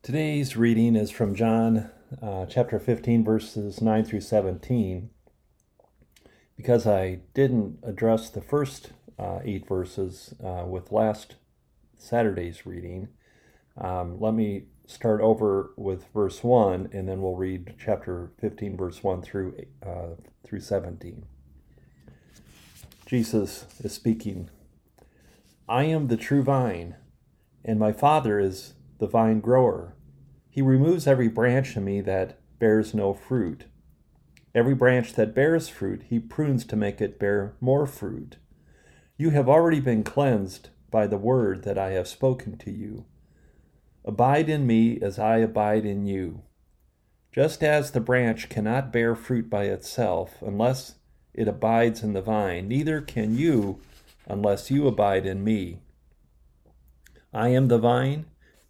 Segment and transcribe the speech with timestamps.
[0.00, 1.90] Today's reading is from John
[2.22, 5.10] uh, chapter 15, verses 9 through 17.
[6.56, 11.34] Because I didn't address the first uh, eight verses uh, with last
[11.98, 13.08] Saturday's reading,
[13.76, 19.02] um, let me start over with verse 1 and then we'll read chapter 15, verse
[19.02, 20.14] 1 through, uh,
[20.46, 21.26] through 17.
[23.04, 24.48] Jesus is speaking
[25.68, 26.94] I am the true vine,
[27.64, 29.94] and my Father is the vine grower.
[30.50, 33.64] He removes every branch in me that bears no fruit.
[34.54, 38.36] Every branch that bears fruit, he prunes to make it bear more fruit.
[39.16, 43.04] You have already been cleansed by the word that I have spoken to you.
[44.04, 46.42] Abide in me as I abide in you.
[47.30, 50.94] Just as the branch cannot bear fruit by itself unless
[51.34, 53.80] it abides in the vine, neither can you
[54.26, 55.80] unless you abide in me.
[57.32, 58.26] I am the vine,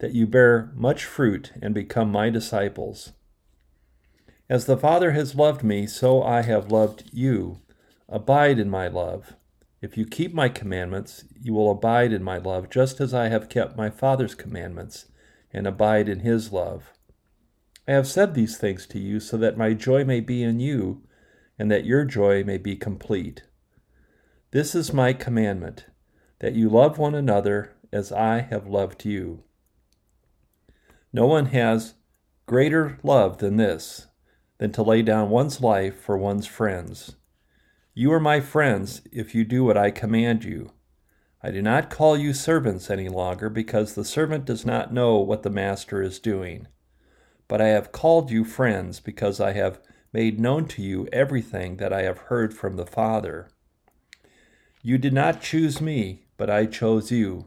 [0.00, 3.12] that you bear much fruit and become my disciples.
[4.48, 7.60] As the Father has loved me, so I have loved you.
[8.08, 9.36] Abide in my love.
[9.80, 13.48] If you keep my commandments, you will abide in my love, just as I have
[13.48, 15.06] kept my Father's commandments
[15.52, 16.92] and abide in his love.
[17.86, 21.02] I have said these things to you so that my joy may be in you
[21.58, 23.42] and that your joy may be complete.
[24.50, 25.86] This is my commandment,
[26.40, 29.44] that you love one another as I have loved you.
[31.12, 31.94] No one has
[32.46, 34.06] greater love than this
[34.58, 37.16] than to lay down one's life for one's friends.
[37.94, 40.72] You are my friends if you do what I command you.
[41.42, 45.42] I do not call you servants any longer, because the servant does not know what
[45.42, 46.68] the master is doing.
[47.48, 49.80] But I have called you friends, because I have
[50.12, 53.48] made known to you everything that I have heard from the Father.
[54.82, 57.46] You did not choose me, but I chose you,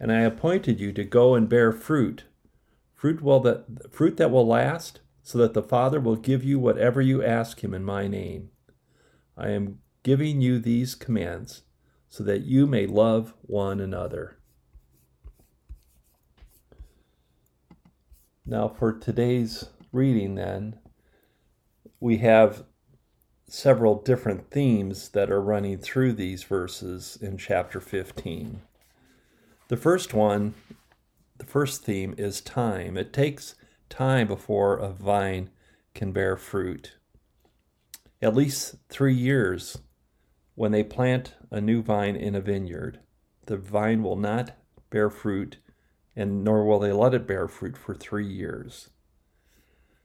[0.00, 2.24] and I appointed you to go and bear fruit,
[2.96, 7.00] fruit, will that, fruit that will last so that the Father will give you whatever
[7.00, 8.50] you ask him in my name.
[9.36, 11.62] I am giving you these commands
[12.08, 14.38] so that you may love one another.
[18.46, 20.78] Now, for today's reading, then,
[21.98, 22.64] we have
[23.48, 28.62] several different themes that are running through these verses in chapter 15.
[29.68, 30.54] The first one,
[31.38, 32.96] the first theme is time.
[32.96, 33.54] It takes
[33.88, 35.50] time before a vine
[35.94, 36.96] can bear fruit.
[38.20, 39.78] At least three years
[40.54, 43.00] when they plant a new vine in a vineyard.
[43.46, 44.56] The vine will not
[44.90, 45.58] bear fruit,
[46.16, 48.90] and nor will they let it bear fruit for three years.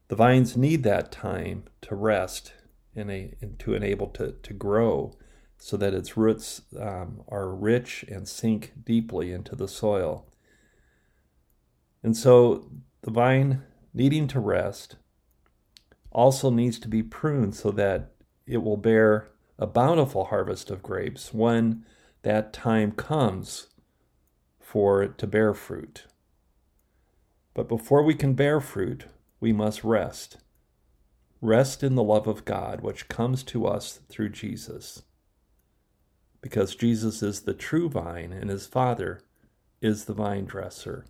[0.10, 2.54] The vines need that time to rest
[2.96, 5.18] and, a, and to enable to, to grow
[5.58, 10.26] so that its roots um, are rich and sink deeply into the soil.
[12.04, 12.70] And so
[13.02, 13.64] the vine
[13.94, 14.96] needing to rest,
[16.12, 18.12] also needs to be pruned so that
[18.46, 21.86] it will bear a bountiful harvest of grapes when
[22.24, 23.68] that time comes
[24.60, 26.06] for it to bear fruit.
[27.54, 29.06] But before we can bear fruit,
[29.40, 30.38] we must rest.
[31.42, 35.04] Rest in the love of God, which comes to us through Jesus.
[36.42, 39.22] Because Jesus is the true vine and his Father
[39.82, 41.06] is the vine dresser.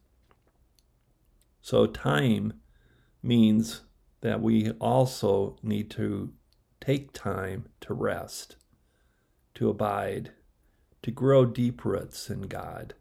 [1.62, 2.54] So, time
[3.22, 3.82] means
[4.22, 6.34] that we also need to
[6.80, 8.56] take time to rest,
[9.56, 10.32] to abide,
[11.04, 12.96] to grow deep roots in God,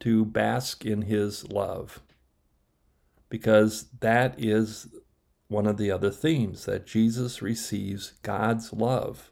[0.00, 2.00] to bask in His love.
[3.28, 4.88] Because that is
[5.48, 9.30] one of the other themes that Jesus receives God's love.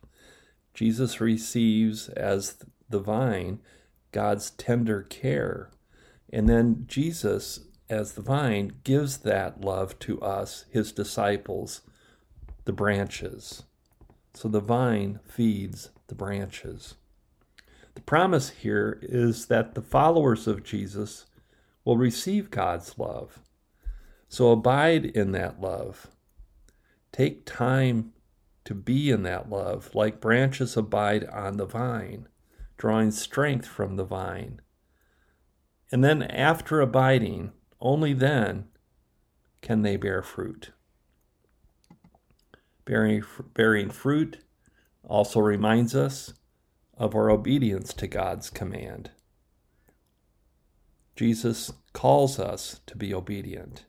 [0.74, 2.56] Jesus receives as
[2.88, 3.60] the vine
[4.12, 5.70] God's tender care.
[6.32, 11.82] And then Jesus as the vine, gives that love to us, his disciples,
[12.64, 13.64] the branches.
[14.34, 16.94] So the vine feeds the branches.
[17.94, 21.26] The promise here is that the followers of Jesus
[21.84, 23.40] will receive God's love.
[24.28, 26.06] So abide in that love.
[27.12, 28.12] Take time
[28.64, 32.28] to be in that love, like branches abide on the vine,
[32.78, 34.60] drawing strength from the vine.
[35.90, 38.68] And then, after abiding, only then
[39.62, 40.70] can they bear fruit.
[42.84, 43.22] Bearing,
[43.54, 44.38] bearing fruit
[45.04, 46.34] also reminds us
[46.96, 49.10] of our obedience to God's command.
[51.16, 53.84] Jesus calls us to be obedient.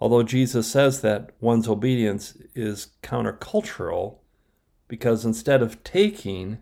[0.00, 4.18] Although Jesus says that one's obedience is countercultural
[4.86, 6.58] because instead of taking,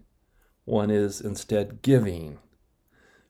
[0.64, 2.38] one is instead giving.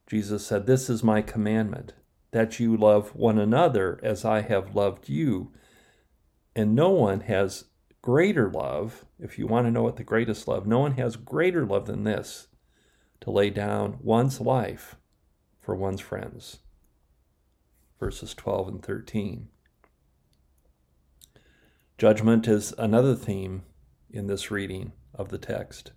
[0.07, 1.93] Jesus said, This is my commandment,
[2.33, 5.53] that you love one another as I have loved you.
[6.55, 7.65] And no one has
[8.03, 11.67] greater love, if you want to know what the greatest love, no one has greater
[11.67, 12.49] love than this
[13.21, 14.97] to lay down one's life
[15.61, 16.59] for one's friends.
[17.99, 19.49] Verses 12 and 13.
[21.99, 23.63] Judgment is another theme
[24.11, 25.93] in this reading of the text.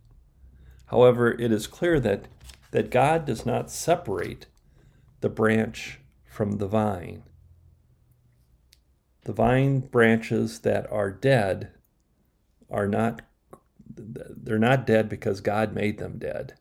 [0.87, 2.27] However, it is clear that,
[2.71, 4.47] that God does not separate
[5.21, 5.98] the branch
[6.39, 7.21] from the vine.
[9.25, 11.71] The vine branches that are dead
[12.69, 13.23] are not
[13.93, 16.53] they're not dead because God made them dead.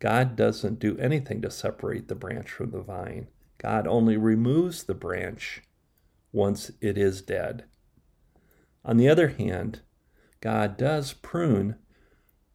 [0.00, 3.28] God doesn't do anything to separate the branch from the vine.
[3.58, 5.62] God only removes the branch
[6.32, 7.66] once it is dead.
[8.84, 9.82] On the other hand,
[10.40, 11.76] God does prune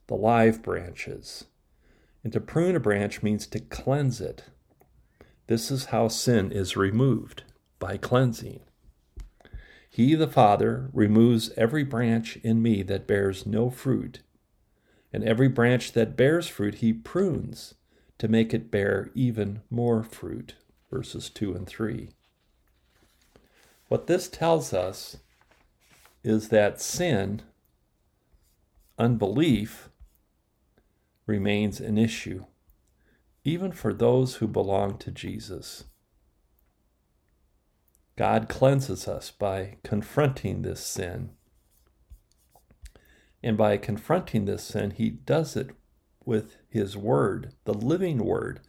[0.08, 1.46] the live branches.
[2.22, 4.44] And to prune a branch means to cleanse it.
[5.50, 7.42] This is how sin is removed
[7.80, 8.60] by cleansing.
[9.90, 14.20] He, the Father, removes every branch in me that bears no fruit,
[15.12, 17.74] and every branch that bears fruit he prunes
[18.20, 20.54] to make it bear even more fruit.
[20.92, 22.10] Verses 2 and 3.
[23.88, 25.18] What this tells us
[26.24, 27.42] is that sin,
[29.00, 29.90] unbelief,
[31.26, 32.46] remains an issue,
[33.50, 35.86] even for those who belong to Jesus.
[38.16, 41.32] God cleanses us by confronting this sin.
[43.42, 45.72] And by confronting this sin, He does it
[46.24, 48.60] with His Word, the living Word,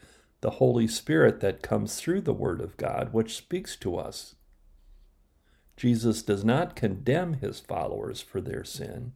[0.41, 4.37] the Holy Spirit that comes through the Word of God, which speaks to us.
[5.77, 9.13] Jesus does not condemn His followers for their sin,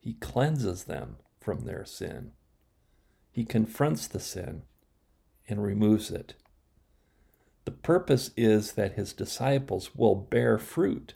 [0.00, 2.32] He cleanses them from their sin.
[3.30, 4.62] He confronts the sin
[5.48, 6.34] and removes it.
[7.64, 11.14] The purpose is that his disciples will bear fruit,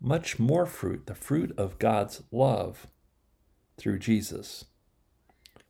[0.00, 2.86] much more fruit, the fruit of God's love
[3.76, 4.64] through Jesus.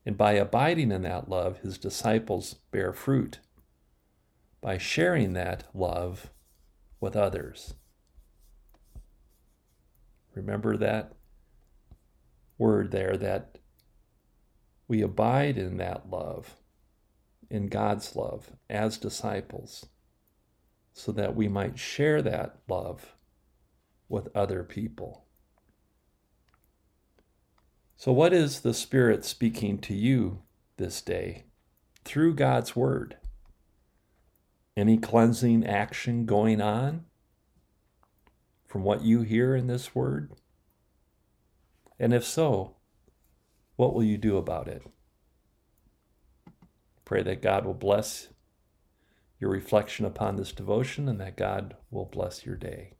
[0.04, 3.38] And by abiding in that love, his disciples bear fruit
[4.60, 6.30] by sharing that love
[7.00, 7.74] with others.
[10.34, 11.12] Remember that
[12.56, 13.58] word there that
[14.88, 16.56] we abide in that love
[17.52, 19.84] in God's love as disciples
[20.94, 23.14] so that we might share that love
[24.08, 25.26] with other people.
[27.96, 30.43] So, what is the Spirit speaking to you
[30.78, 31.44] this day
[32.04, 33.19] through God's Word?
[34.75, 37.05] Any cleansing action going on
[38.66, 40.32] from what you hear in this Word?
[41.98, 42.76] And if so,
[43.76, 44.82] what will you do about it?
[47.04, 48.28] Pray that God will bless
[49.40, 52.94] your reflection upon this devotion and that God will bless your day.